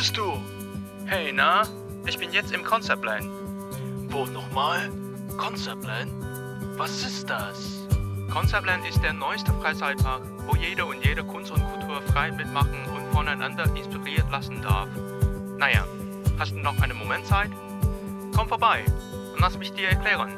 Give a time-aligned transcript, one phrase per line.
[0.00, 0.40] bist du?
[1.04, 1.68] Hey, na?
[2.06, 3.28] Ich bin jetzt im Conceptland.
[4.08, 4.90] Wo nochmal?
[5.36, 6.10] Conceptland?
[6.78, 7.86] Was ist das?
[8.32, 13.12] Conceptland ist der neueste Freizeitpark, wo jeder und jede Kunst und Kultur frei mitmachen und
[13.12, 14.88] voneinander inspiriert lassen darf.
[15.58, 15.84] Naja,
[16.38, 17.50] hast du noch einen Moment Zeit?
[18.34, 18.82] Komm vorbei
[19.34, 20.30] und lass mich dir erklären.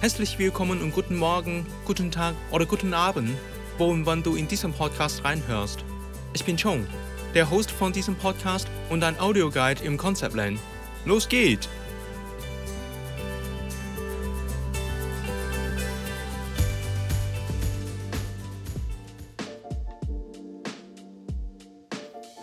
[0.00, 3.36] Herzlich willkommen und guten Morgen, guten Tag oder guten Abend,
[3.78, 5.84] wo und wann du in diesem Podcast reinhörst.
[6.34, 6.86] Ich bin Chong,
[7.34, 10.58] der Host von diesem Podcast und ein Audioguide im Conceptland.
[11.04, 11.68] Los geht's!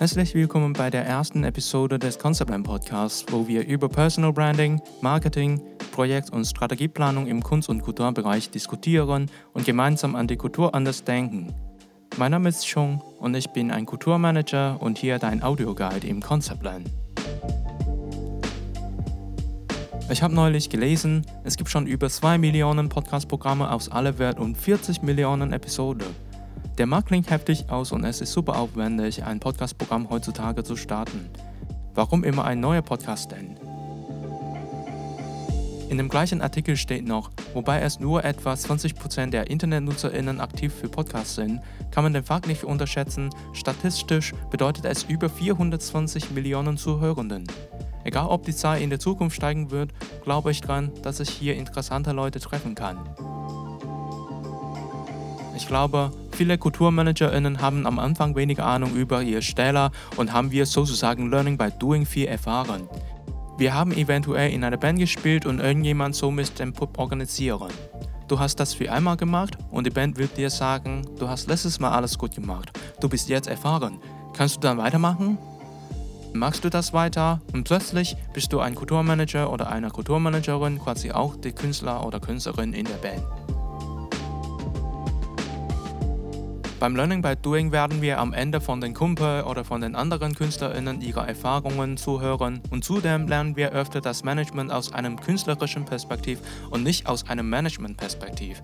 [0.05, 5.59] Herzlich willkommen bei der ersten Episode des Conceptland Podcasts, wo wir über Personal Branding, Marketing,
[5.93, 11.55] Projekt- und Strategieplanung im Kunst- und Kulturbereich diskutieren und gemeinsam an die Kultur anders denken.
[12.17, 16.87] Mein Name ist Chung und ich bin ein Kulturmanager und hier dein Audioguide im Conceptland.
[20.11, 24.55] Ich habe neulich gelesen, es gibt schon über 2 Millionen Podcast-Programme aus aller Welt und
[24.55, 26.05] 40 Millionen Episoden.
[26.77, 31.29] Der Markt klingt heftig aus und es ist super aufwendig, ein Podcast-Programm heutzutage zu starten.
[31.93, 33.55] Warum immer ein neuer Podcast denn?
[35.87, 40.89] In dem gleichen Artikel steht noch, wobei es nur etwa 20% der InternetnutzerInnen aktiv für
[40.89, 47.47] Podcasts sind, kann man den Fakt nicht unterschätzen, statistisch bedeutet es über 420 Millionen Zuhörenden.
[48.03, 49.91] Egal ob die Zahl in der Zukunft steigen wird,
[50.23, 52.97] glaube ich dran, dass ich hier interessante Leute treffen kann.
[55.55, 60.65] Ich glaube, viele KulturmanagerInnen haben am Anfang wenig Ahnung über ihr Steller und haben wir
[60.65, 62.89] sozusagen Learning by Doing viel erfahren.
[63.57, 67.69] Wir haben eventuell in einer Band gespielt und irgendjemand somit den Pub organisieren.
[68.27, 71.79] Du hast das für einmal gemacht und die Band wird dir sagen, du hast letztes
[71.79, 73.99] Mal alles gut gemacht, du bist jetzt erfahren.
[74.33, 75.37] Kannst du dann weitermachen?
[76.33, 81.37] Machst du das weiter und plötzlich bist du ein Kulturmanager oder eine Kulturmanagerin, quasi auch
[81.37, 83.23] die Künstler oder Künstlerin in der Band.
[86.85, 90.35] Beim Learning by Doing werden wir am Ende von den Kumpel oder von den anderen
[90.35, 96.39] KünstlerInnen ihre Erfahrungen zuhören und zudem lernen wir öfter das Management aus einem künstlerischen Perspektiv
[96.69, 98.61] und nicht aus einem Management-Perspektiv.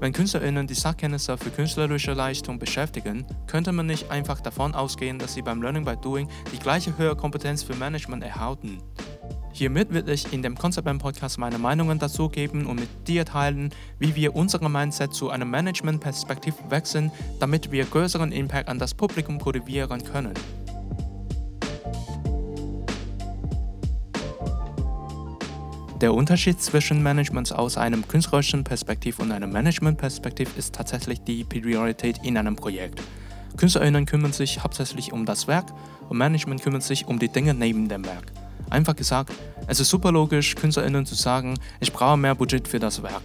[0.00, 5.32] Wenn KünstlerInnen die Sachkenntnisse für künstlerische Leistung beschäftigen, könnte man nicht einfach davon ausgehen, dass
[5.32, 8.82] sie beim Learning by Doing die gleiche höhere Kompetenz für Management erhalten.
[9.54, 13.70] Hiermit will ich in dem Concept Podcast meine Meinungen dazu geben und mit dir teilen,
[13.98, 19.38] wie wir unsere Mindset zu einem Management-Perspektiv wechseln, damit wir größeren Impact an das Publikum
[19.38, 20.32] kultivieren können.
[26.00, 32.24] Der Unterschied zwischen Management aus einem künstlerischen Perspektiv und einem Management-Perspektiv ist tatsächlich die Priorität
[32.24, 33.00] in einem Projekt.
[33.58, 35.66] KünstlerInnen kümmern sich hauptsächlich um das Werk
[36.08, 38.32] und Management kümmert sich um die Dinge neben dem Werk.
[38.72, 39.34] Einfach gesagt,
[39.66, 43.20] es ist super logisch, KünstlerInnen zu sagen, ich brauche mehr Budget für das Werk.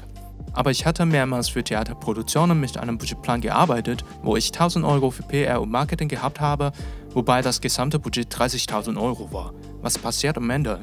[0.51, 5.23] Aber ich hatte mehrmals für Theaterproduktionen mit einem Budgetplan gearbeitet, wo ich 1000 Euro für
[5.23, 6.73] PR und Marketing gehabt habe,
[7.11, 9.53] wobei das gesamte Budget 30.000 Euro war.
[9.81, 10.81] Was passiert am Ende?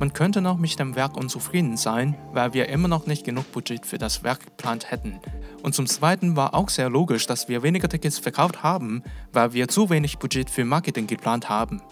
[0.00, 3.84] Man könnte noch mit dem Werk unzufrieden sein, weil wir immer noch nicht genug Budget
[3.84, 5.20] für das Werk geplant hätten.
[5.62, 9.02] Und zum Zweiten war auch sehr logisch, dass wir weniger Tickets verkauft haben,
[9.34, 11.82] weil wir zu wenig Budget für Marketing geplant haben.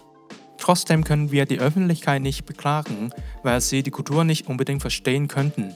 [0.57, 3.11] Trotzdem können wir die Öffentlichkeit nicht beklagen,
[3.43, 5.73] weil sie die Kultur nicht unbedingt verstehen könnten.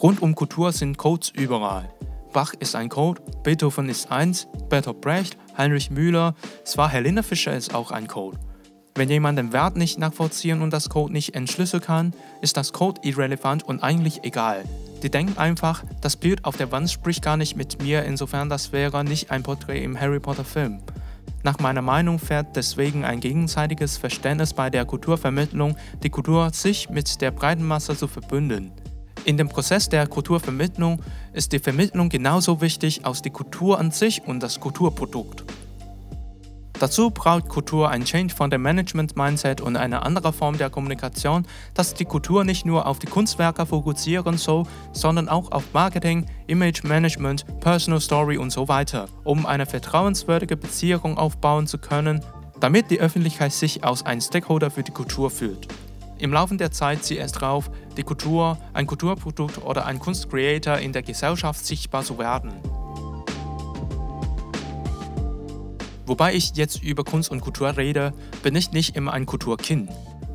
[0.00, 1.90] Rund um Kultur sind Codes überall.
[2.32, 6.34] Bach ist ein Code, Beethoven ist eins, Bertolt Brecht, Heinrich Müller,
[6.64, 8.38] zwar Helene Fischer ist auch ein Code.
[8.94, 13.00] Wenn jemand den Wert nicht nachvollziehen und das Code nicht entschlüsseln kann, ist das Code
[13.02, 14.64] irrelevant und eigentlich egal.
[15.02, 18.72] Die denken einfach, das Bild auf der Wand spricht gar nicht mit mir, insofern das
[18.72, 20.80] wäre nicht ein Porträt im Harry Potter Film.
[21.42, 27.20] Nach meiner Meinung fährt deswegen ein gegenseitiges Verständnis bei der Kulturvermittlung, die Kultur sich mit
[27.22, 28.72] der breiten Masse zu verbünden.
[29.24, 31.00] In dem Prozess der Kulturvermittlung
[31.32, 35.44] ist die Vermittlung genauso wichtig als die Kultur an sich und das Kulturprodukt.
[36.80, 41.92] Dazu braucht Kultur ein Change von dem Management-Mindset und eine andere Form der Kommunikation, dass
[41.92, 47.44] die Kultur nicht nur auf die Kunstwerke fokussieren soll, sondern auch auf Marketing, Image Management,
[47.60, 52.24] Personal Story und so weiter, um eine vertrauenswürdige Beziehung aufbauen zu können,
[52.60, 55.68] damit die Öffentlichkeit sich als ein Stakeholder für die Kultur fühlt.
[56.16, 60.94] Im Laufe der Zeit zieht es drauf, die Kultur, ein Kulturprodukt oder ein Kunstcreator in
[60.94, 62.52] der Gesellschaft sichtbar zu werden.
[66.10, 68.12] Wobei ich jetzt über Kunst und Kultur rede,
[68.42, 69.88] bin ich nicht immer ein Kulturkind.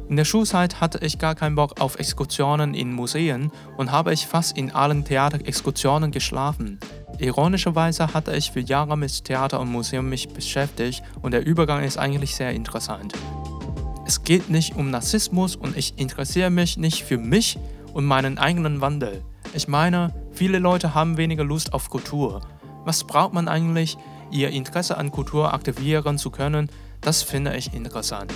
[0.08, 4.26] In der Schulzeit hatte ich gar keinen Bock auf Exkursionen in Museen und habe ich
[4.26, 6.80] fast in allen Theaterexkursionen geschlafen.
[7.20, 11.98] Ironischerweise hatte ich für Jahre mit Theater und Museum mich beschäftigt und der Übergang ist
[11.98, 13.12] eigentlich sehr interessant.
[14.08, 17.60] Es geht nicht um Narzissmus und ich interessiere mich nicht für mich
[17.92, 19.26] und meinen eigenen Wandel.
[19.54, 22.40] Ich meine, viele Leute haben weniger Lust auf Kultur.
[22.86, 23.98] Was braucht man eigentlich,
[24.32, 26.70] ihr Interesse an Kultur aktivieren zu können?
[27.02, 28.34] Das finde ich interessant.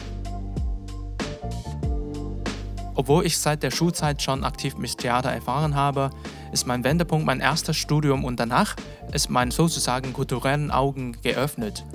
[2.96, 6.10] Obwohl ich seit der Schulzeit schon aktiv mit Theater erfahren habe,
[6.52, 8.76] ist mein Wendepunkt mein erstes Studium und danach
[9.14, 11.86] ist mein sozusagen kulturellen Augen geöffnet.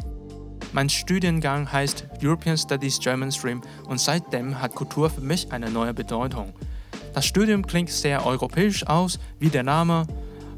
[0.73, 5.94] Mein Studiengang heißt European Studies German Stream und seitdem hat Kultur für mich eine neue
[5.94, 6.52] Bedeutung.
[7.12, 10.06] Das Studium klingt sehr europäisch aus, wie der Name,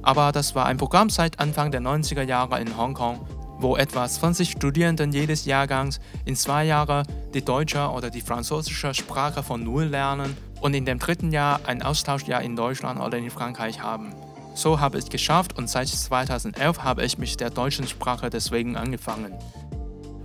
[0.07, 3.27] aber das war ein Programm seit Anfang der 90er Jahre in Hongkong,
[3.59, 7.05] wo etwa 20 Studierenden jedes Jahrgangs in zwei Jahren
[7.35, 11.83] die deutsche oder die französische Sprache von Null lernen und in dem dritten Jahr ein
[11.83, 14.15] Austauschjahr in Deutschland oder in Frankreich haben.
[14.55, 18.77] So habe ich es geschafft und seit 2011 habe ich mich der deutschen Sprache deswegen
[18.77, 19.33] angefangen.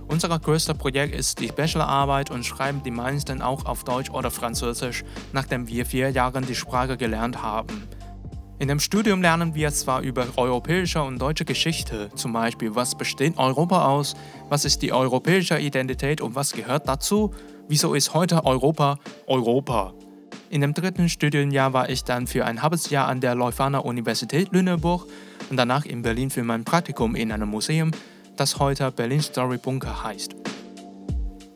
[0.06, 5.02] Unser größtes Projekt ist die Bachelorarbeit und schreiben die meisten auch auf Deutsch oder Französisch,
[5.32, 7.88] nachdem wir vier Jahre die Sprache gelernt haben.
[8.62, 13.36] In dem Studium lernen wir zwar über europäische und deutsche Geschichte, zum Beispiel was besteht
[13.36, 14.14] Europa aus,
[14.50, 17.34] was ist die europäische Identität und was gehört dazu,
[17.66, 19.94] wieso ist heute Europa Europa.
[20.48, 24.52] In dem dritten Studienjahr war ich dann für ein halbes Jahr an der Leuphana Universität
[24.52, 25.08] Lüneburg
[25.50, 27.90] und danach in Berlin für mein Praktikum in einem Museum,
[28.36, 30.36] das heute Berlin Story Bunker heißt.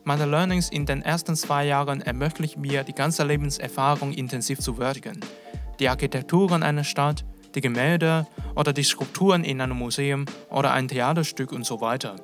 [0.03, 5.21] Meine Learnings in den ersten zwei Jahren ermöglichen mir, die ganze Lebenserfahrung intensiv zu würdigen.
[5.79, 8.25] Die Architekturen einer Stadt, die Gemälde
[8.55, 12.15] oder die Skulpturen in einem Museum oder ein Theaterstück und so weiter.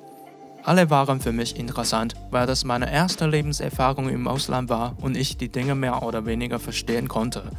[0.64, 5.36] Alle waren für mich interessant, weil das meine erste Lebenserfahrung im Ausland war und ich
[5.36, 7.50] die Dinge mehr oder weniger verstehen konnte.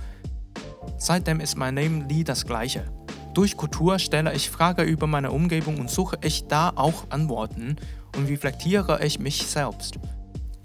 [0.97, 2.85] Seitdem ist mein Leben nie das gleiche.
[3.33, 7.75] Durch Kultur stelle ich Fragen über meine Umgebung und suche ich da auch Antworten
[8.17, 9.99] und reflektiere ich mich selbst.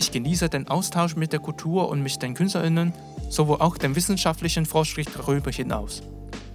[0.00, 2.94] Ich genieße den Austausch mit der Kultur und mit den KünstlerInnen,
[3.30, 6.02] sowohl auch den wissenschaftlichen Fortschritt darüber hinaus.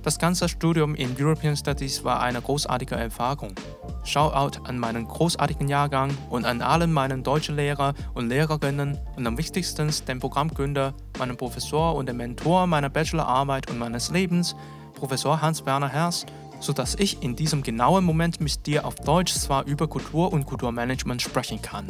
[0.04, 3.56] Das ganze Studium in European Studies war eine großartige Erfahrung.
[4.04, 9.36] Shoutout an meinen großartigen Jahrgang und an allen meinen deutschen Lehrer und Lehrerinnen und am
[9.40, 14.56] wichtigsten den Programmgründer, meinen Professor und den Mentor meiner Bachelorarbeit und meines Lebens,
[14.94, 16.28] Professor Hans-Werner Herst,
[16.60, 21.20] sodass ich in diesem genauen Moment mit dir auf Deutsch zwar über Kultur und Kulturmanagement
[21.20, 21.88] sprechen kann.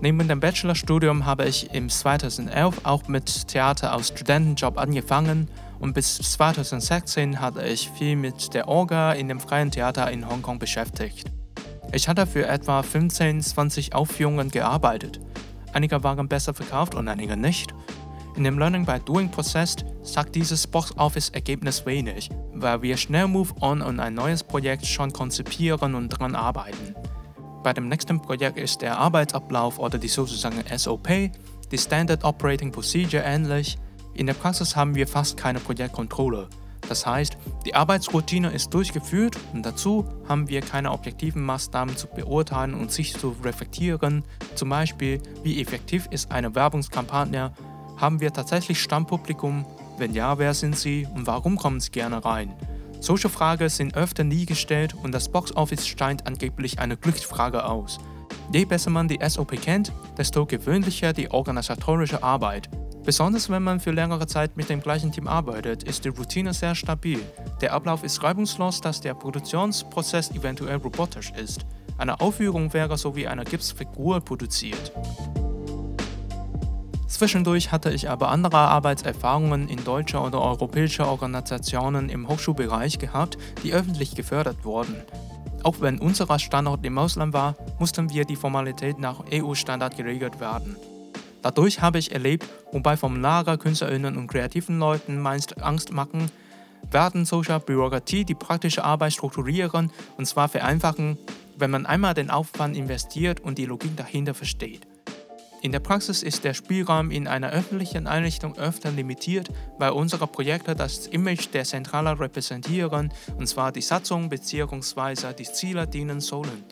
[0.00, 5.48] Neben dem Bachelorstudium habe ich im 2011 auch mit Theater als Studentenjob angefangen
[5.80, 10.60] und bis 2016 hatte ich viel mit der Orga in dem freien Theater in Hongkong
[10.60, 11.32] beschäftigt.
[11.92, 15.18] Ich hatte für etwa 15, 20 Aufführungen gearbeitet.
[15.72, 17.74] Einige waren besser verkauft und einige nicht.
[18.36, 23.26] In dem Learning by Doing Prozess sagt dieses Box Office Ergebnis wenig, weil wir schnell
[23.26, 26.94] Move On und ein neues Projekt schon konzipieren und dran arbeiten.
[27.62, 31.08] Bei dem nächsten Projekt ist der Arbeitsablauf oder die sozusagen SOP,
[31.70, 33.76] die Standard Operating Procedure ähnlich.
[34.14, 36.48] In der Praxis haben wir fast keine Projektkontrolle.
[36.88, 42.74] Das heißt, die Arbeitsroutine ist durchgeführt und dazu haben wir keine objektiven Maßnahmen zu beurteilen
[42.74, 44.24] und sich zu reflektieren.
[44.54, 47.52] Zum Beispiel, wie effektiv ist eine Werbungskampagne?
[47.98, 49.66] Haben wir tatsächlich Stammpublikum?
[49.98, 52.54] Wenn ja, wer sind sie und warum kommen sie gerne rein?
[53.00, 57.98] Solche Fragen sind öfter nie gestellt und das Boxoffice scheint angeblich eine Glücksfrage aus.
[58.52, 62.68] Je besser man die SOP kennt, desto gewöhnlicher die organisatorische Arbeit.
[63.04, 66.74] Besonders wenn man für längere Zeit mit dem gleichen Team arbeitet, ist die Routine sehr
[66.74, 67.20] stabil.
[67.60, 71.64] Der Ablauf ist reibungslos, dass der Produktionsprozess eventuell robotisch ist.
[71.96, 74.92] Eine Aufführung wäre so wie eine Gipsfigur produziert.
[77.08, 83.72] Zwischendurch hatte ich aber andere Arbeitserfahrungen in deutscher oder europäischer Organisationen im Hochschulbereich gehabt, die
[83.72, 84.94] öffentlich gefördert wurden.
[85.62, 90.76] Auch wenn unser Standort im Ausland war, mussten wir die Formalität nach EU-Standard geregelt werden.
[91.42, 96.30] Dadurch habe ich erlebt, wobei Formulare KünstlerInnen und kreativen Leuten meist Angst machen,
[96.90, 101.16] werden solcher Bürokratie die praktische Arbeit strukturieren und zwar vereinfachen,
[101.56, 104.86] wenn man einmal den Aufwand investiert und die Logik dahinter versteht.
[105.60, 109.48] In der Praxis ist der Spielraum in einer öffentlichen Einrichtung öfter limitiert,
[109.78, 115.32] weil unsere Projekte das Image der Zentrale repräsentieren, und zwar die Satzung bzw.
[115.36, 116.64] die Ziele dienen sollen.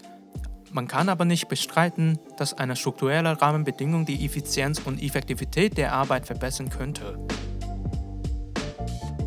[0.71, 6.26] Man kann aber nicht bestreiten, dass eine strukturelle Rahmenbedingung die Effizienz und Effektivität der Arbeit
[6.26, 7.19] verbessern könnte.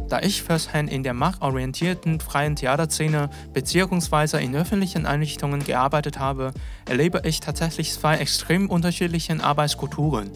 [0.10, 4.44] Da ich firsthand in der marktorientierten freien Theaterszene bzw.
[4.44, 6.52] in öffentlichen Einrichtungen gearbeitet habe,
[6.88, 10.32] erlebe ich tatsächlich zwei extrem unterschiedliche Arbeitskulturen.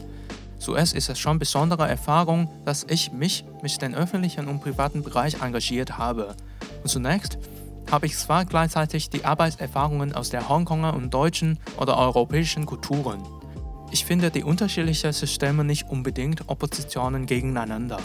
[0.60, 5.42] Zuerst ist es schon besondere Erfahrung, dass ich mich mit dem öffentlichen und privaten Bereich
[5.42, 6.36] engagiert habe.
[6.84, 7.40] Und zunächst
[7.92, 13.24] habe ich zwar gleichzeitig die Arbeitserfahrungen aus der Hongkonger und deutschen oder europäischen Kulturen.
[13.92, 18.00] Ich finde die unterschiedlichen Systeme nicht unbedingt Oppositionen gegeneinander,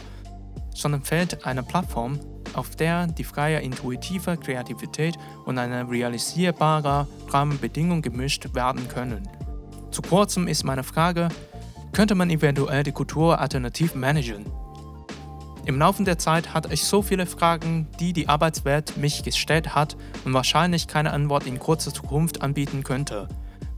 [0.79, 2.21] sondern fehlt eine Plattform,
[2.55, 9.29] auf der die freie intuitive Kreativität und eine realisierbare Rahmenbedingung gemischt werden können.
[9.91, 11.29] Zu kurzem ist meine Frage,
[11.93, 14.47] könnte man eventuell die Kultur alternativ managen?
[15.65, 19.97] Im Laufe der Zeit hatte ich so viele Fragen, die die Arbeitswelt mich gestellt hat
[20.25, 23.29] und wahrscheinlich keine Antwort in kurzer Zukunft anbieten könnte.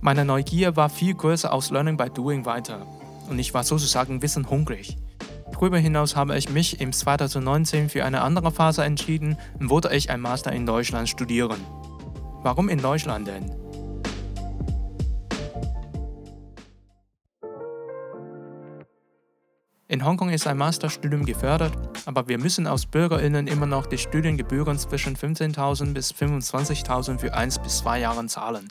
[0.01, 2.87] Meine Neugier war viel größer aus Learning by Doing weiter
[3.29, 4.99] und ich war sozusagen wissenhungrig.
[5.53, 10.11] Darüber hinaus habe ich mich im 2019 für eine andere Phase entschieden und wollte ich
[10.11, 11.61] ein Master in Deutschland studieren.
[12.43, 13.60] Warum in Deutschland denn?
[19.91, 21.73] In Hongkong ist ein Masterstudium gefördert,
[22.07, 27.59] aber wir müssen als BürgerInnen immer noch die Studiengebühren zwischen 15.000 bis 25.000 für 1
[27.59, 28.69] bis 2 Jahre zahlen.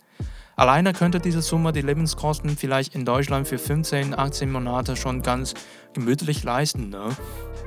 [0.55, 5.55] Alleine könnte diese Summe die Lebenskosten vielleicht in Deutschland für 15, 18 Monate schon ganz
[5.91, 6.87] gemütlich leisten.
[6.87, 7.09] Ne?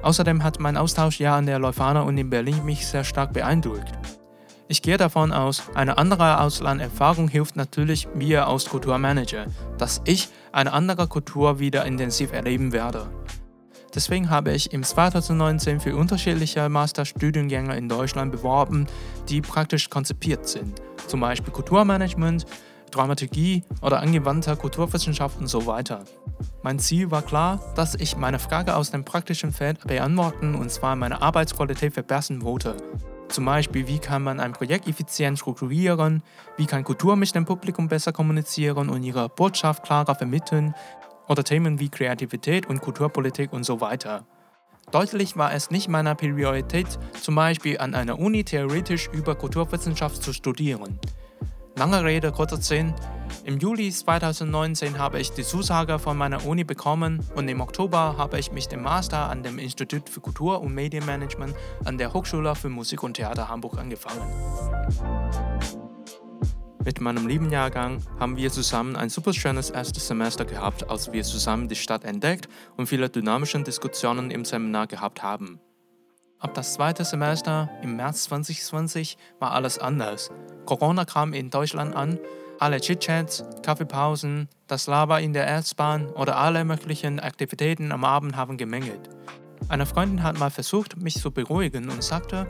[0.01, 3.93] Außerdem hat mein Austauschjahr an der Leuphana und in Berlin mich sehr stark beeindruckt.
[4.69, 9.45] Ich gehe davon aus, eine andere Auslanderfahrung hilft natürlich mir als Kulturmanager,
[9.77, 13.11] dass ich eine andere Kultur wieder intensiv erleben werde.
[13.95, 18.87] Deswegen habe ich im 2019 für unterschiedliche Masterstudiengänge in Deutschland beworben,
[19.29, 22.47] die praktisch konzipiert sind, zum Beispiel Kulturmanagement,
[22.91, 26.05] Dramaturgie oder angewandte Kulturwissenschaft und so weiter.
[26.63, 30.97] Mein Ziel war klar, dass ich meine Frage aus dem praktischen Feld beantworten und zwar
[30.97, 32.77] meine Arbeitsqualität verbessern wollte.
[33.29, 36.23] Zum Beispiel, wie kann man ein Projekt effizient strukturieren,
[36.59, 40.75] wie kann Kultur mit dem Publikum besser kommunizieren und ihre Botschaft klarer vermitteln,
[41.29, 44.27] oder Themen wie Kreativität und Kulturpolitik und so weiter.
[44.91, 50.33] Deutlich war es nicht meiner Priorität, zum Beispiel an einer Uni theoretisch über Kulturwissenschaft zu
[50.33, 50.99] studieren.
[51.77, 52.93] Lange Rede, kurzer Sinn.
[53.45, 58.39] Im Juli 2019 habe ich die Zusage von meiner Uni bekommen und im Oktober habe
[58.39, 62.69] ich mich dem Master an dem Institut für Kultur und Medienmanagement an der Hochschule für
[62.69, 64.21] Musik und Theater Hamburg angefangen.
[66.85, 71.23] Mit meinem lieben Jahrgang haben wir zusammen ein super schönes erstes Semester gehabt, als wir
[71.23, 75.61] zusammen die Stadt entdeckt und viele dynamische Diskussionen im Seminar gehabt haben.
[76.41, 80.33] Ab das zweite Semester im März 2020 war alles anders.
[80.67, 82.19] Corona kam in Deutschland an,
[82.59, 88.57] alle Chitchats, Kaffeepausen, das Laber in der S-Bahn oder alle möglichen Aktivitäten am Abend haben
[88.57, 89.09] gemengelt.
[89.69, 92.49] Eine Freundin hat mal versucht, mich zu beruhigen und sagte,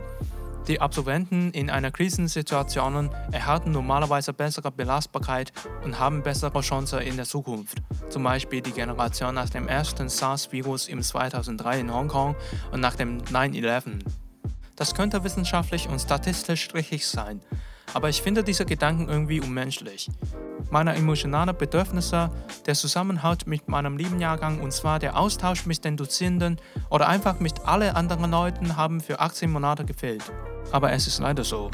[0.67, 5.51] die Absolventen in einer Krisensituation erhalten normalerweise bessere Belastbarkeit
[5.83, 7.81] und haben bessere Chancen in der Zukunft.
[8.09, 12.35] Zum Beispiel die Generation nach dem ersten SARS-Virus im 2003 in Hongkong
[12.71, 13.99] und nach dem 9-11.
[14.75, 17.41] Das könnte wissenschaftlich und statistisch richtig sein,
[17.93, 20.09] aber ich finde diese Gedanken irgendwie unmenschlich.
[20.71, 22.31] Meine emotionalen Bedürfnisse,
[22.65, 26.57] der Zusammenhalt mit meinem lieben Jahrgang und zwar der Austausch mit den Dozierenden
[26.89, 30.23] oder einfach mit allen anderen Leuten haben für 18 Monate gefehlt.
[30.71, 31.69] Aber es ist leider so.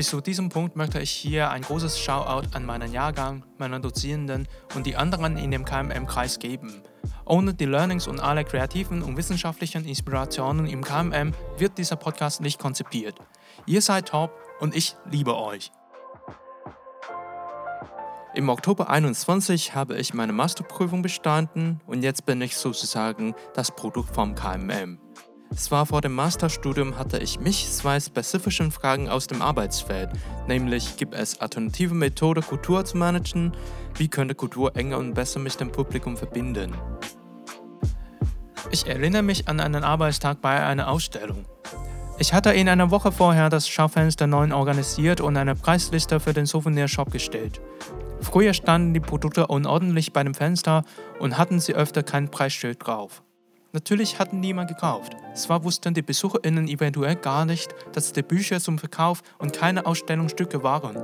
[0.00, 4.48] Bis zu diesem Punkt möchte ich hier ein großes Shoutout an meinen Jahrgang, meine Dozierenden
[4.74, 6.82] und die anderen in dem KMM-Kreis geben.
[7.26, 12.58] Ohne die Learnings und alle kreativen und wissenschaftlichen Inspirationen im KMM wird dieser Podcast nicht
[12.58, 13.16] konzipiert.
[13.66, 15.70] Ihr seid top und ich liebe euch.
[18.34, 24.14] Im Oktober 21 habe ich meine Masterprüfung bestanden und jetzt bin ich sozusagen das Produkt
[24.14, 24.98] vom KMM.
[25.54, 30.10] Zwar vor dem Masterstudium hatte ich mich zwei spezifischen Fragen aus dem Arbeitsfeld,
[30.46, 33.52] nämlich gibt es alternative Methoden, Kultur zu managen,
[33.96, 36.72] wie könnte Kultur enger und besser mit dem Publikum verbinden.
[38.70, 41.44] Ich erinnere mich an einen Arbeitstag bei einer Ausstellung.
[42.20, 46.46] Ich hatte in einer Woche vorher das Schaufenster 9 organisiert und eine Preisliste für den
[46.46, 47.60] Souvenirshop gestellt.
[48.20, 50.84] Früher standen die Produkte unordentlich bei dem Fenster
[51.18, 53.22] und hatten sie öfter kein Preisschild drauf.
[53.72, 55.16] Natürlich hatten niemand gekauft.
[55.34, 60.62] Zwar wussten die BesucherInnen eventuell gar nicht, dass die Bücher zum Verkauf und keine Ausstellungsstücke
[60.64, 60.96] waren.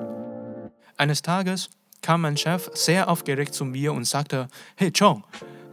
[0.96, 1.70] Eines Tages
[2.02, 5.23] kam mein Chef sehr aufgeregt zu mir und sagte: Hey Chong,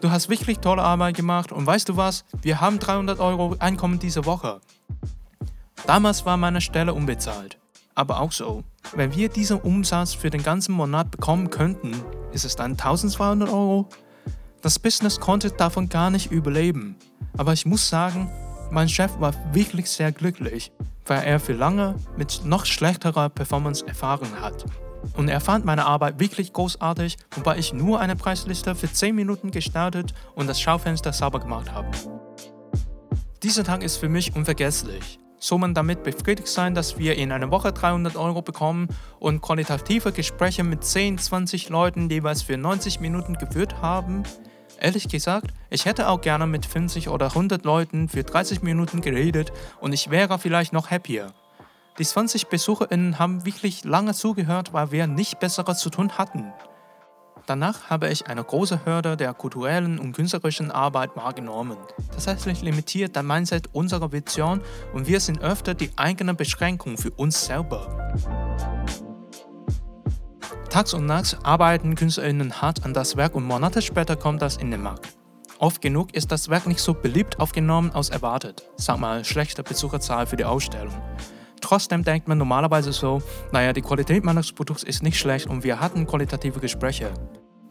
[0.01, 2.25] du hast wirklich tolle Arbeit gemacht und weißt du was?
[2.41, 4.61] Wir haben 300 Euro Einkommen diese Woche.
[5.87, 7.57] Damals war meine Stelle unbezahlt.
[7.95, 8.63] Aber auch so,
[8.95, 11.93] wenn wir diesen Umsatz für den ganzen Monat bekommen könnten,
[12.31, 13.87] ist es dann 1200 Euro?
[14.63, 16.95] Das Business konnte davon gar nicht überleben.
[17.37, 18.31] Aber ich muss sagen,
[18.71, 20.71] mein Chef war wirklich sehr glücklich,
[21.05, 24.63] weil er für lange mit noch schlechterer Performance erfahren hat.
[25.17, 29.51] Und er fand meine Arbeit wirklich großartig, wobei ich nur eine Preisliste für 10 Minuten
[29.51, 31.89] gestartet und das Schaufenster sauber gemacht habe.
[33.43, 35.19] Dieser Tag ist für mich unvergesslich.
[35.39, 38.87] Soll man damit befriedigt sein, dass wir in einer Woche 300 Euro bekommen
[39.19, 44.23] und qualitative Gespräche mit 10, 20 Leuten jeweils für 90 Minuten geführt haben?
[44.79, 49.51] Ehrlich gesagt, ich hätte auch gerne mit 50 oder 100 Leuten für 30 Minuten geredet
[49.79, 51.33] und ich wäre vielleicht noch happier.
[51.99, 56.51] Die 20 BesucherInnen haben wirklich lange zugehört, weil wir nicht Besseres zu tun hatten.
[57.45, 61.77] Danach habe ich eine große Hürde der kulturellen und künstlerischen Arbeit wahrgenommen.
[62.11, 64.61] Tatsächlich limitiert der Mindset unsere Vision
[64.93, 68.13] und wir sind öfter die eigene Beschränkung für uns selber.
[70.73, 74.71] Tags und nachts arbeiten KünstlerInnen hart an das Werk und Monate später kommt das in
[74.71, 75.15] den Markt.
[75.59, 78.67] Oft genug ist das Werk nicht so beliebt aufgenommen als erwartet.
[78.75, 80.95] Sag mal, schlechte Besucherzahl für die Ausstellung.
[81.61, 85.79] Trotzdem denkt man normalerweise so, naja, die Qualität meines Produkts ist nicht schlecht und wir
[85.79, 87.13] hatten qualitative Gespräche.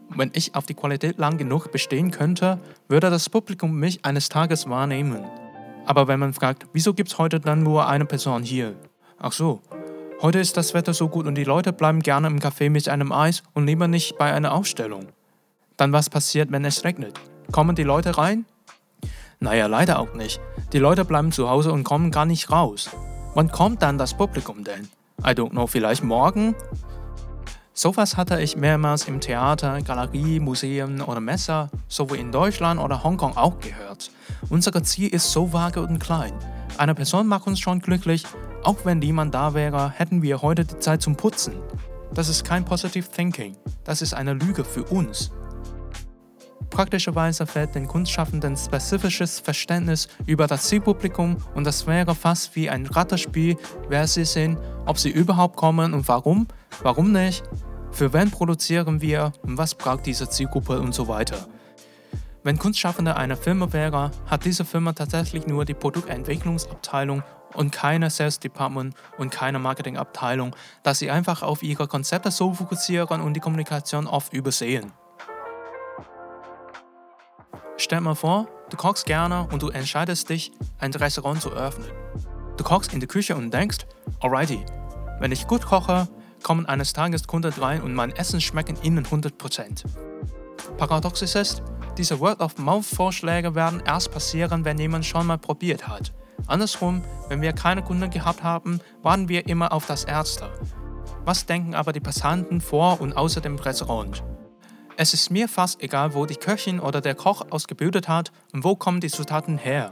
[0.07, 4.69] Wenn ich auf die Qualität lang genug bestehen könnte, würde das Publikum mich eines Tages
[4.69, 5.25] wahrnehmen.
[5.85, 8.75] Aber wenn man fragt, wieso gibt es heute dann nur eine Person hier?
[9.19, 9.61] Ach so,
[10.23, 13.11] heute ist das Wetter so gut und die Leute bleiben gerne im Café mit einem
[13.11, 15.09] Eis und lieber nicht bei einer Ausstellung.
[15.75, 17.19] Dann was passiert, wenn es regnet?
[17.51, 18.45] Kommen die Leute rein?
[19.41, 20.39] Naja, leider auch nicht.
[20.71, 22.89] Die Leute bleiben zu Hause und kommen gar nicht raus.
[23.35, 24.87] Wann kommt dann das Publikum denn?
[25.21, 26.55] I don't know, vielleicht morgen?
[27.75, 33.35] Sowas hatte ich mehrmals im Theater, Galerie, Museen oder Messer, sowohl in Deutschland oder Hongkong
[33.35, 34.11] auch gehört.
[34.49, 36.33] Unser Ziel ist so vage und klein.
[36.77, 38.25] Eine Person macht uns schon glücklich,
[38.61, 41.55] auch wenn niemand da wäre, hätten wir heute die Zeit zum Putzen.
[42.13, 45.31] Das ist kein Positive Thinking, das ist eine Lüge für uns.
[46.69, 52.85] Praktischerweise fehlt den Kunstschaffenden spezifisches Verständnis über das Zielpublikum und das wäre fast wie ein
[52.85, 53.57] Ratterspiel,
[53.89, 56.47] wer sie sind, ob sie überhaupt kommen und warum,
[56.81, 57.43] warum nicht,
[57.91, 61.47] für wen produzieren wir was braucht diese Zielgruppe und so weiter.
[62.43, 68.39] Wenn Kunstschaffende eine Firma wäre, hat diese Firma tatsächlich nur die Produktentwicklungsabteilung und keine Sales
[68.39, 74.07] Department und keine Marketingabteilung, da sie einfach auf ihre Konzepte so fokussieren und die Kommunikation
[74.07, 74.91] oft übersehen.
[77.77, 81.91] Stell mal vor, du kochst gerne und du entscheidest dich, ein Restaurant zu öffnen.
[82.57, 83.85] Du kochst in der Küche und denkst,
[84.19, 84.65] alrighty,
[85.19, 86.07] wenn ich gut koche,
[86.43, 89.85] kommen eines Tages Kunden rein und mein Essen schmecken ihnen 100%.
[90.77, 91.61] Paradox ist es,
[91.97, 96.13] diese Word-of-Mouth-Vorschläge werden erst passieren, wenn jemand schon mal probiert hat.
[96.47, 100.49] Andersrum, wenn wir keine Kunden gehabt haben, warten wir immer auf das Erste.
[101.25, 104.23] Was denken aber die Passanten vor und außer dem Restaurant?
[104.97, 108.75] Es ist mir fast egal, wo die Köchin oder der Koch ausgebildet hat und wo
[108.75, 109.89] kommen die Zutaten her.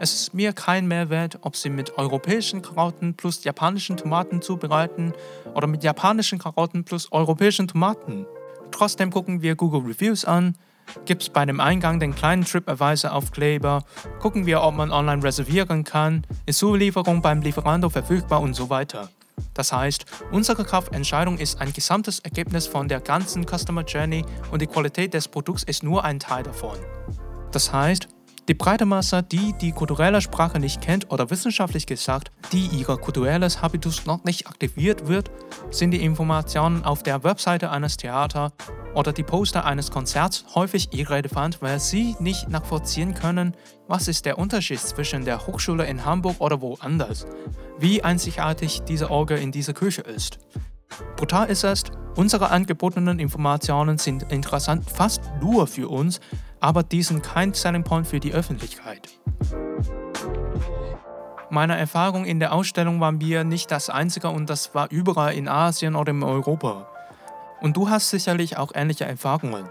[0.00, 5.12] Es ist mir kein Mehrwert, ob sie mit europäischen Karotten plus japanischen Tomaten zubereiten
[5.54, 8.26] oder mit japanischen Karotten plus europäischen Tomaten.
[8.72, 10.56] Trotzdem gucken wir Google Reviews an,
[11.04, 13.84] gibt es bei dem Eingang den kleinen TripAdvisor-Aufkleber,
[14.18, 19.10] gucken wir, ob man online reservieren kann, ist Zulieferung beim Lieferando verfügbar und so weiter.
[19.54, 24.66] Das heißt, unsere Kaufentscheidung ist ein gesamtes Ergebnis von der ganzen Customer Journey und die
[24.66, 26.76] Qualität des Produkts ist nur ein Teil davon.
[27.52, 28.08] Das heißt,
[28.48, 33.62] die breite Masse, die die kulturelle Sprache nicht kennt oder wissenschaftlich gesagt, die ihr kulturelles
[33.62, 35.30] Habitus noch nicht aktiviert wird,
[35.70, 38.52] sind die Informationen auf der Webseite eines Theaters
[38.94, 43.56] oder die Poster eines Konzerts häufig irrelevant, weil sie nicht nachvollziehen können,
[43.88, 47.26] was ist der Unterschied zwischen der Hochschule in Hamburg oder woanders,
[47.78, 50.38] wie einzigartig diese Orgel in dieser Küche ist.
[51.16, 56.20] Brutal ist es, unsere angebotenen Informationen sind interessant fast nur für uns,
[56.60, 59.08] aber die sind kein Selling Point für die Öffentlichkeit.
[61.50, 65.46] Meine Erfahrung in der Ausstellung waren wir nicht das einzige und das war überall in
[65.46, 66.88] Asien oder in Europa.
[67.60, 69.68] Und du hast sicherlich auch ähnliche Erfahrungen.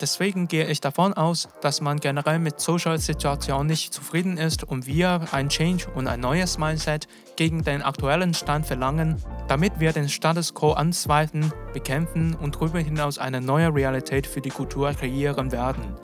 [0.00, 4.86] Deswegen gehe ich davon aus, dass man generell mit Social Situation nicht zufrieden ist und
[4.86, 9.16] wir ein Change und ein neues Mindset gegen den aktuellen Stand verlangen,
[9.48, 14.50] damit wir den Status quo anzweifeln, bekämpfen und darüber hinaus eine neue Realität für die
[14.50, 15.96] Kultur kreieren werden.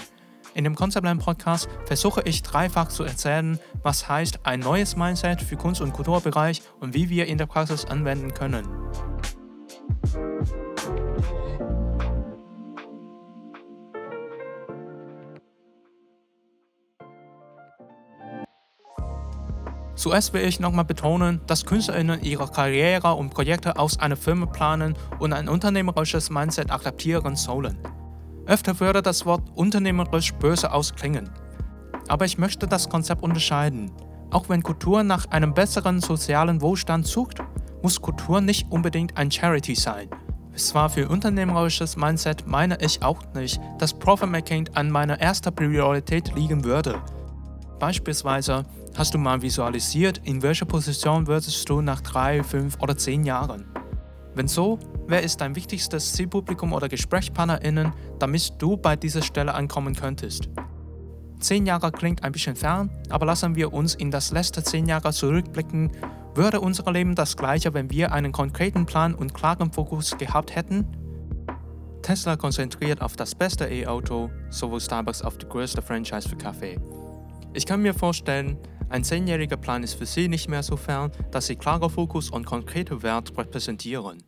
[0.55, 5.57] In dem Conceptline Podcast versuche ich dreifach zu erzählen, was heißt ein neues Mindset für
[5.57, 8.69] Kunst- und Kulturbereich und wie wir in der Praxis anwenden können.
[19.95, 24.97] Zuerst will ich nochmal betonen, dass KünstlerInnen ihre Karriere und Projekte aus einer Firma planen
[25.21, 27.79] und ein unternehmerisches Mindset adaptieren sollen.
[28.47, 31.31] Öfter würde das Wort unternehmerisch böse ausklingen.
[32.09, 33.91] Aber ich möchte das Konzept unterscheiden.
[34.31, 37.39] Auch wenn Kultur nach einem besseren sozialen Wohlstand sucht,
[37.83, 40.09] muss Kultur nicht unbedingt ein Charity sein.
[40.55, 46.65] Zwar für unternehmerisches Mindset meine ich auch nicht, dass Profit-Making an meiner ersten Priorität liegen
[46.65, 47.01] würde.
[47.79, 48.65] Beispielsweise
[48.97, 53.72] hast du mal visualisiert, in welcher Position würdest du nach drei, fünf oder zehn Jahren.
[54.35, 59.95] Wenn so, wer ist dein wichtigstes Zielpublikum oder GesprächspartnerInnen, damit du bei dieser Stelle ankommen
[59.95, 60.49] könntest?
[61.41, 65.13] Zehn Jahre klingt ein bisschen fern, aber lassen wir uns in das letzte zehn Jahre
[65.13, 65.91] zurückblicken
[66.35, 70.87] würde unser Leben das gleiche, wenn wir einen konkreten Plan und klaren Fokus gehabt hätten?
[72.01, 76.81] Tesla konzentriert auf das beste E-Auto, sowohl Starbucks auf die größte Franchise für Kaffee.
[77.53, 78.57] Ich kann mir vorstellen,
[78.93, 82.45] ein zehnjähriger Plan ist für Sie nicht mehr so fern, dass Sie klare Fokus und
[82.45, 84.23] konkrete Wert repräsentieren.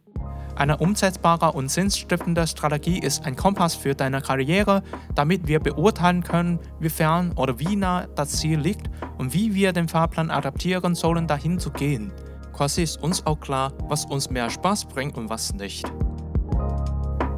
[0.56, 4.82] Eine umsetzbare und sinnstiftende Strategie ist ein Kompass für deine Karriere,
[5.14, 9.72] damit wir beurteilen können, wie fern oder wie nah das Ziel liegt und wie wir
[9.72, 12.12] den Fahrplan adaptieren sollen, dahin zu gehen.
[12.52, 15.84] Quasi ist uns auch klar, was uns mehr Spaß bringt und was nicht.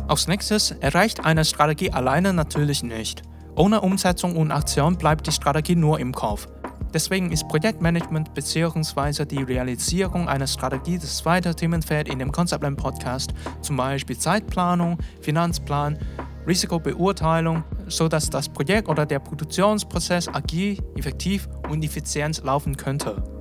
[0.06, 3.22] Als nächstes erreicht eine Strategie alleine natürlich nicht.
[3.56, 6.46] Ohne Umsetzung und Aktion bleibt die Strategie nur im Kopf.
[6.96, 9.26] Deswegen ist Projektmanagement bzw.
[9.26, 15.98] die Realisierung einer Strategie das zweite Themenfeld in dem Conceptland Podcast, zum Beispiel Zeitplanung, Finanzplan,
[16.46, 23.35] Risikobeurteilung, sodass das Projekt oder der Produktionsprozess agil, effektiv und effizient laufen könnte.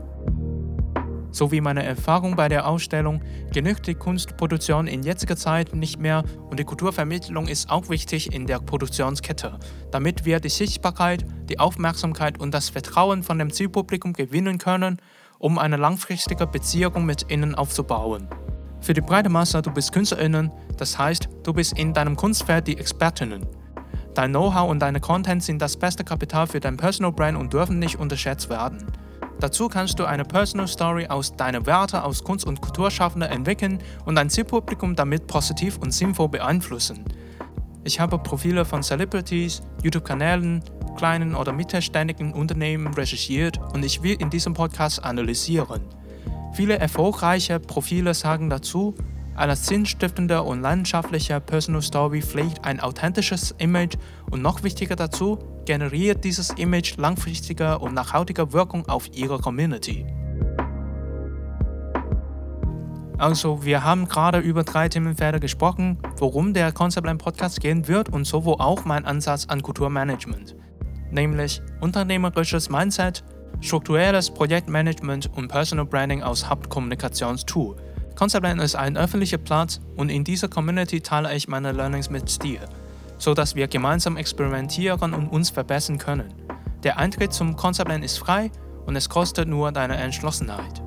[1.36, 3.22] So wie meine Erfahrung bei der Ausstellung
[3.52, 8.48] genügt die Kunstproduktion in jetziger Zeit nicht mehr und die Kulturvermittlung ist auch wichtig in
[8.48, 9.60] der Produktionskette,
[9.92, 15.02] damit wir die Sichtbarkeit, die Aufmerksamkeit und das Vertrauen von dem Zielpublikum gewinnen können,
[15.38, 18.30] um eine langfristige Beziehung mit ihnen aufzubauen.
[18.80, 22.78] Für die breite Masse, du bist KünstlerInnen, das heißt, du bist in deinem Kunstfeld die
[22.78, 23.46] Expertinnen.
[24.14, 27.78] Dein Know-how und deine Content sind das beste Kapital für dein Personal Brand und dürfen
[27.80, 28.86] nicht unterschätzt werden.
[29.40, 34.16] Dazu kannst du eine Personal Story aus deinen Werten als Kunst- und Kulturschaffender entwickeln und
[34.16, 37.04] dein Zielpublikum damit positiv und sinnvoll beeinflussen.
[37.84, 40.64] Ich habe Profile von Celebrities, YouTube-Kanälen,
[40.96, 45.82] kleinen oder mittelständigen Unternehmen recherchiert und ich will in diesem Podcast analysieren.
[46.54, 48.96] Viele erfolgreiche Profile sagen dazu,
[49.36, 53.98] eine sinnstiftende und leidenschaftliche Personal Story pflegt ein authentisches Image
[54.32, 60.06] und noch wichtiger dazu, generiert dieses Image langfristige und nachhaltige Wirkung auf ihre Community.
[63.18, 68.26] Also, wir haben gerade über drei Themenfelder gesprochen, worum der Conceptline Podcast gehen wird und
[68.26, 70.56] so wo auch mein Ansatz an Kulturmanagement.
[71.12, 73.24] Nämlich unternehmerisches Mindset,
[73.62, 77.78] strukturelles Projektmanagement und Personal Branding als Hauptkommunikationstool.
[78.16, 82.62] Conceptland ist ein öffentlicher Platz und in dieser Community teile ich meine Learnings mit dir,
[83.18, 86.34] sodass wir gemeinsam experimentieren und uns verbessern können.
[86.84, 88.52] Der Eintritt zum Conceptland ist frei
[88.86, 90.82] und es kostet nur deine Entschlossenheit.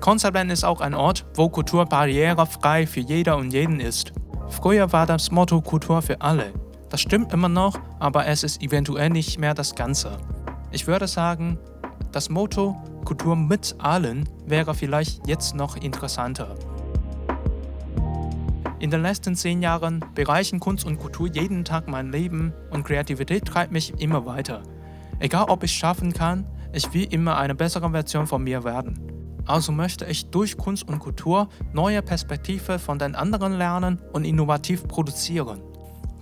[0.00, 4.12] Conceptland ist auch ein Ort, wo Kultur barrierefrei für jeder und jeden ist.
[4.48, 6.54] Früher war das Motto Kultur für alle.
[6.88, 10.16] Das stimmt immer noch, aber es ist eventuell nicht mehr das Ganze.
[10.70, 11.58] Ich würde sagen,
[12.10, 16.56] das Motto Kultur mit allen wäre vielleicht jetzt noch interessanter.
[18.78, 23.44] In den letzten zehn Jahren bereichen Kunst und Kultur jeden Tag mein Leben und Kreativität
[23.44, 24.62] treibt mich immer weiter.
[25.18, 28.98] Egal ob ich schaffen kann, ich will immer eine bessere Version von mir werden.
[29.44, 34.86] Also möchte ich durch Kunst und Kultur neue Perspektiven von den anderen lernen und innovativ
[34.86, 35.60] produzieren.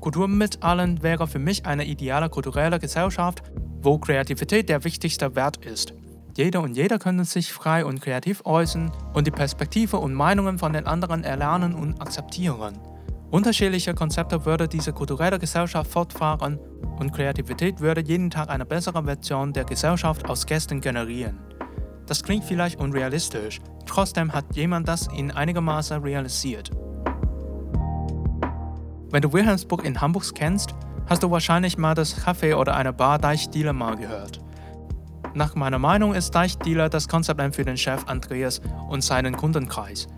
[0.00, 3.42] Kultur mit allen wäre für mich eine ideale kulturelle Gesellschaft,
[3.82, 5.92] wo Kreativität der wichtigste Wert ist.
[6.38, 10.72] Jeder und jeder können sich frei und kreativ äußern und die Perspektive und Meinungen von
[10.72, 12.78] den anderen erlernen und akzeptieren.
[13.32, 16.60] Unterschiedliche Konzepte würde diese kulturelle Gesellschaft fortfahren
[17.00, 21.40] und Kreativität würde jeden Tag eine bessere Version der Gesellschaft aus Gästen generieren.
[22.06, 26.70] Das klingt vielleicht unrealistisch, trotzdem hat jemand das in einigermaßen realisiert.
[29.10, 30.72] Wenn du Wilhelmsburg in Hamburg kennst,
[31.08, 34.40] hast du wahrscheinlich mal das Café oder eine Bar Deichdealer mal gehört.
[35.34, 40.08] Nach meiner Meinung ist Deichdealer das Konzept für den Chef Andreas und seinen Kundenkreis.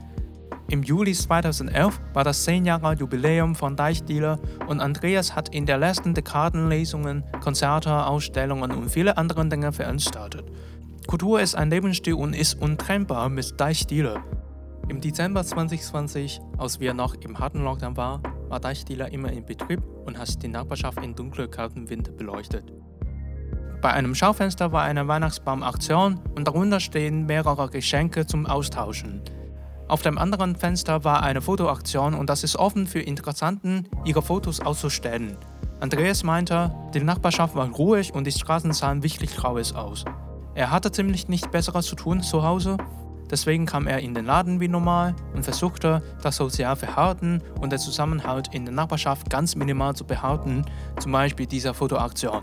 [0.68, 5.78] Im Juli 2011 war das 10 Jahre Jubiläum von Deichdealer und Andreas hat in der
[5.78, 10.44] letzten Dekadenlesungen, Konzerte, Ausstellungen und viele andere Dinge veranstaltet.
[11.08, 14.22] Kultur ist ein Lebensstil und ist untrennbar mit Deichdealer.
[14.88, 19.82] Im Dezember 2020, als wir noch im harten Lockdown waren, war Deichdealer immer in Betrieb
[20.04, 22.72] und hat die Nachbarschaft in dunkler, kalten Winter beleuchtet.
[23.80, 29.22] Bei einem Schaufenster war eine Weihnachtsbaumaktion und darunter stehen mehrere Geschenke zum Austauschen.
[29.88, 34.60] Auf dem anderen Fenster war eine Fotoaktion und das ist offen für Interessanten, ihre Fotos
[34.60, 35.36] auszustellen.
[35.80, 40.04] Andreas meinte, die Nachbarschaft war ruhig und die Straßen sahen wirklich graues aus.
[40.54, 42.76] Er hatte ziemlich nichts Besseres zu tun zu Hause
[43.30, 47.78] Deswegen kam er in den Laden wie normal und versuchte, das soziale Verhalten und der
[47.78, 50.64] Zusammenhalt in der Nachbarschaft ganz minimal zu behalten,
[50.98, 52.42] zum Beispiel dieser Fotoaktion.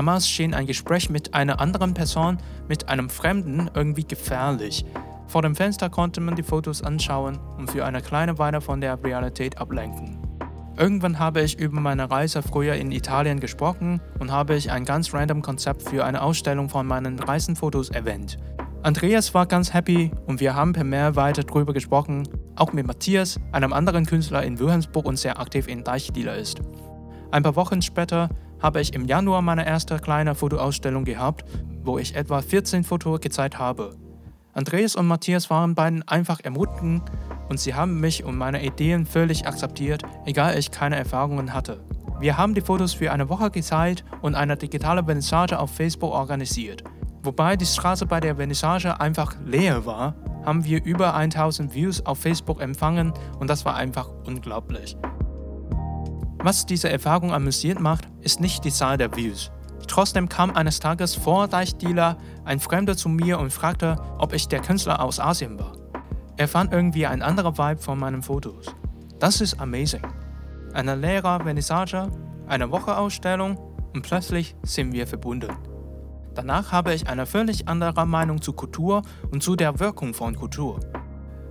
[0.00, 4.86] Damals schien ein Gespräch mit einer anderen Person, mit einem Fremden, irgendwie gefährlich.
[5.26, 9.04] Vor dem Fenster konnte man die Fotos anschauen und für eine kleine Weile von der
[9.04, 10.18] Realität ablenken.
[10.78, 15.12] Irgendwann habe ich über meine Reise früher in Italien gesprochen und habe ich ein ganz
[15.12, 18.38] random Konzept für eine Ausstellung von meinen Reisenfotos erwähnt.
[18.82, 23.38] Andreas war ganz happy und wir haben per Mail weiter drüber gesprochen, auch mit Matthias,
[23.52, 26.62] einem anderen Künstler in Wilhelmsburg und sehr aktiv in Deichdealer ist.
[27.32, 28.30] Ein paar Wochen später
[28.62, 31.44] habe ich im Januar meine erste kleine Fotoausstellung gehabt,
[31.82, 33.96] wo ich etwa 14 Fotos gezeigt habe.
[34.52, 37.02] Andreas und Matthias waren beiden einfach ermutigend
[37.48, 41.80] und sie haben mich und meine Ideen völlig akzeptiert, egal ich keine Erfahrungen hatte.
[42.18, 46.84] Wir haben die Fotos für eine Woche gezeigt und eine digitale Vernissage auf Facebook organisiert.
[47.22, 52.18] Wobei die Straße bei der Vernissage einfach leer war, haben wir über 1000 Views auf
[52.18, 54.96] Facebook empfangen und das war einfach unglaublich.
[56.42, 59.50] Was diese Erfahrung amüsiert macht, ist nicht die Zahl der Views.
[59.86, 64.60] Trotzdem kam eines Tages vor Deichdealer ein Fremder zu mir und fragte, ob ich der
[64.60, 65.72] Künstler aus Asien war.
[66.38, 68.74] Er fand irgendwie ein anderer Vibe von meinen Fotos.
[69.18, 70.06] Das ist amazing.
[70.72, 72.08] Eine leere Vernissage,
[72.46, 73.58] eine Woche Ausstellung
[73.92, 75.54] und plötzlich sind wir verbunden.
[76.34, 80.80] Danach habe ich eine völlig andere Meinung zu Kultur und zu der Wirkung von Kultur.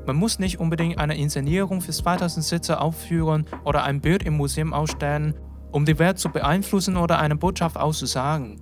[0.10, 4.74] Man muss nicht unbedingt eine Inszenierung für 2000 Sitze aufführen oder ein Bild im Museum
[4.74, 5.36] ausstellen,
[5.72, 8.60] um die Welt zu beeinflussen oder eine Botschaft auszusagen.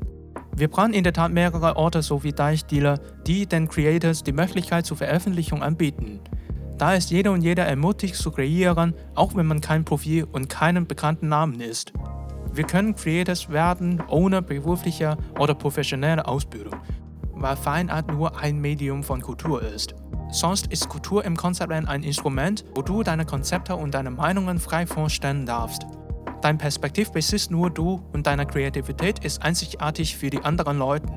[0.53, 4.97] Wir brauchen in der Tat mehrere Orte sowie Deichdealer, die den Creators die Möglichkeit zur
[4.97, 6.19] Veröffentlichung anbieten.
[6.77, 10.85] Da ist jeder und jeder ermutigt zu kreieren, auch wenn man kein Profil und keinen
[10.85, 11.93] bekannten Namen ist.
[12.51, 16.75] Wir können Creators werden ohne berufliche oder professionelle Ausbildung,
[17.31, 19.95] weil Feinart nur ein Medium von Kultur ist.
[20.29, 24.85] Sonst ist Kultur im Konzeptland ein Instrument, wo du deine Konzepte und deine Meinungen frei
[24.85, 25.85] vorstellen darfst.
[26.41, 31.07] Dein Perspektiv besitzt nur du und deine Kreativität ist einzigartig für die anderen Leute.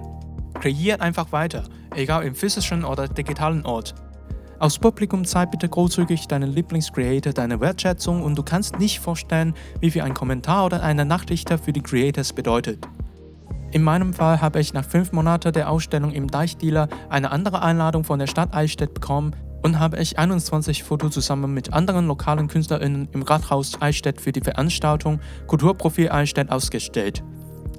[0.60, 3.94] Kreiert einfach weiter, egal im physischen oder digitalen Ort.
[4.60, 9.90] Aus Publikum zeig bitte großzügig deinen Lieblingscreator deine Wertschätzung und du kannst nicht vorstellen, wie
[9.90, 12.86] viel ein Kommentar oder eine Nachricht für die Creators bedeutet.
[13.72, 18.02] In meinem Fall habe ich nach fünf Monaten der Ausstellung im Deichdealer eine andere Einladung
[18.02, 23.08] von der Stadt Eichstätt bekommen und habe ich 21 Fotos zusammen mit anderen lokalen KünstlerInnen
[23.12, 27.22] im Rathaus Eichstätt für die Veranstaltung Kulturprofil Eichstätt ausgestellt.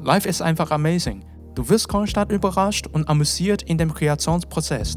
[0.02, 1.26] Live ist einfach amazing.
[1.56, 4.96] Du wirst konstant überrascht und amüsiert in dem Kreationsprozess.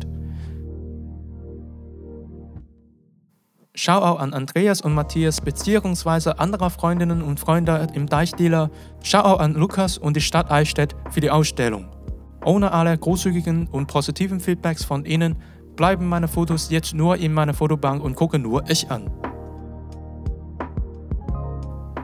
[3.76, 6.30] Shoutout an Andreas und Matthias bzw.
[6.38, 8.70] anderer Freundinnen und Freunde im Deichdealer.
[9.02, 11.88] Shoutout an Lukas und die Stadt Eichstätt für die Ausstellung.
[12.44, 15.34] Ohne alle großzügigen und positiven Feedbacks von Ihnen
[15.74, 19.10] bleiben meine Fotos jetzt nur in meiner Fotobank und gucke nur ich an.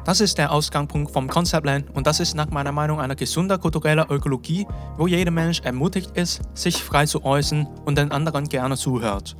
[0.04, 4.06] Das ist der Ausgangspunkt vom Conceptland und das ist nach meiner Meinung eine gesunde kulturelle
[4.10, 9.36] Ökologie, wo jeder Mensch ermutigt ist, sich frei zu äußern und den anderen gerne zuhört.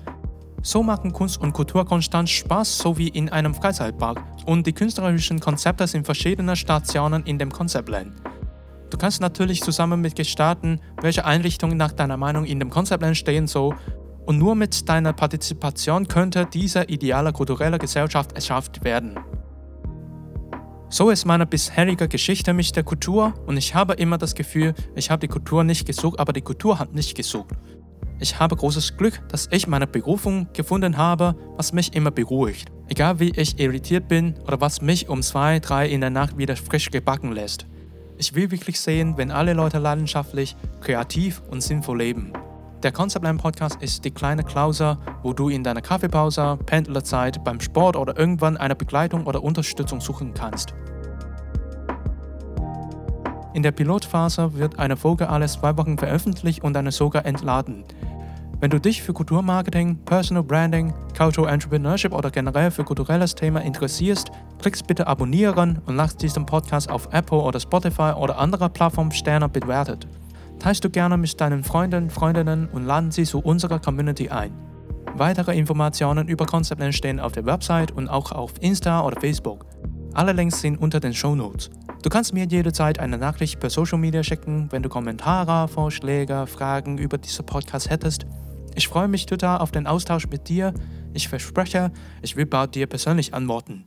[0.62, 4.22] So machen Kunst und Kultur konstant Spaß, so wie in einem Freizeitpark.
[4.44, 8.12] Und die künstlerischen Konzepte sind verschiedene Stationen in dem Konzeptland.
[8.90, 13.46] Du kannst natürlich zusammen mit gestalten, welche Einrichtung nach deiner Meinung in dem Konzeptland stehen
[13.46, 13.74] soll.
[14.26, 19.18] Und nur mit deiner Partizipation könnte diese ideale kulturelle Gesellschaft erschafft werden.
[20.90, 25.10] So ist meine bisherige Geschichte mit der Kultur und ich habe immer das Gefühl, ich
[25.10, 27.54] habe die Kultur nicht gesucht, aber die Kultur hat nicht gesucht.
[28.22, 32.70] Ich habe großes Glück, dass ich meine Berufung gefunden habe, was mich immer beruhigt.
[32.86, 36.54] Egal wie ich irritiert bin oder was mich um zwei, drei in der Nacht wieder
[36.54, 37.66] frisch gebacken lässt.
[38.18, 42.34] Ich will wirklich sehen, wenn alle Leute leidenschaftlich, kreativ und sinnvoll leben.
[42.82, 47.96] Der Conceptline Podcast ist die kleine Klause, wo du in deiner Kaffeepause, Pendlerzeit, beim Sport
[47.96, 50.74] oder irgendwann eine Begleitung oder Unterstützung suchen kannst.
[53.52, 57.84] In der Pilotphase wird eine Folge alle zwei Wochen veröffentlicht und eine sogar entladen.
[58.60, 64.30] Wenn du dich für Kulturmarketing, Personal Branding, Cultural Entrepreneurship oder generell für kulturelles Thema interessierst,
[64.60, 69.48] klickst bitte abonnieren und lass diesen Podcast auf Apple oder Spotify oder anderer Plattformen Sterne
[69.48, 70.06] bewertet.
[70.58, 74.52] Teilst du gerne mit deinen Freunden, Freundinnen und laden sie zu unserer Community ein.
[75.14, 79.64] Weitere Informationen über Konzepte stehen auf der Website und auch auf Insta oder Facebook.
[80.12, 81.70] Alle Links sind unter den Show Notes.
[82.02, 86.98] Du kannst mir jederzeit eine Nachricht per Social Media schicken, wenn du Kommentare, Vorschläge, Fragen
[86.98, 88.26] über diesen Podcast hättest.
[88.74, 90.72] Ich freue mich total auf den Austausch mit dir.
[91.12, 91.90] Ich verspreche,
[92.22, 93.84] ich will bald dir persönlich antworten.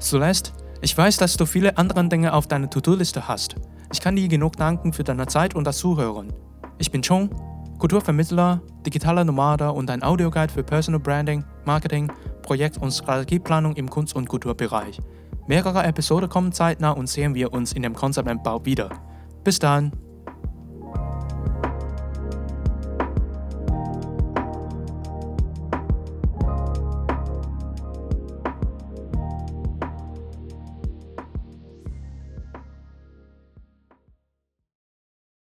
[0.00, 3.56] Celeste, ich weiß, dass du viele andere Dinge auf deiner To-Do-Liste hast.
[3.92, 6.32] Ich kann dir genug danken für deine Zeit und das Zuhören.
[6.78, 7.28] Ich bin Chong,
[7.78, 12.10] Kulturvermittler, digitaler Nomade und ein Audioguide für Personal Branding, Marketing,
[12.42, 15.00] Projekt- und Strategieplanung im Kunst- und Kulturbereich.
[15.46, 18.90] Mehrere Episoden kommen zeitnah und sehen wir uns in dem bald wieder.
[19.44, 19.92] Bis dann!